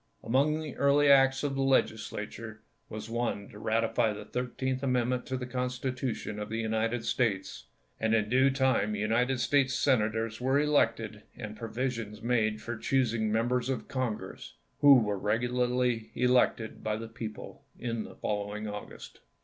Among 0.23 0.61
the 0.61 0.75
early 0.77 1.11
acts 1.11 1.43
of 1.43 1.53
the 1.53 1.61
Legislature 1.61 2.63
was 2.89 3.07
one 3.07 3.49
to 3.49 3.59
ratify 3.59 4.13
the 4.13 4.25
Thir 4.25 4.47
teenth 4.47 4.81
Amendment 4.81 5.27
to 5.27 5.37
the 5.37 5.45
Constitution 5.45 6.39
of 6.39 6.49
the 6.49 6.57
United 6.57 7.05
States; 7.05 7.65
and 7.99 8.15
in 8.15 8.27
due 8.27 8.49
time 8.49 8.95
United 8.95 9.39
States 9.39 9.75
Senators 9.75 10.41
were 10.41 10.59
elected, 10.59 11.21
and 11.37 11.55
provisions 11.55 12.19
made 12.23 12.63
for 12.63 12.75
choosing 12.77 13.31
Members 13.31 13.69
of 13.69 13.87
Congress, 13.87 14.55
who 14.79 14.95
were 15.03 15.19
regularly 15.19 16.09
elected 16.15 16.83
by 16.83 16.95
the 16.95 17.07
people 17.07 17.63
in 17.77 18.03
the 18.03 18.15
following 18.15 18.67
August. 18.67 19.19